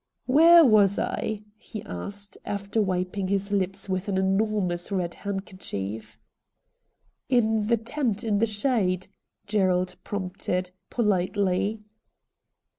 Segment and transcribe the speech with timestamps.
[0.25, 6.17] 'Where was I?' he asked, after wiping his lips with an enormous red handkerchief.
[7.29, 9.09] 'In the tent in the shade,'
[9.45, 11.81] Gerald prompted, politely.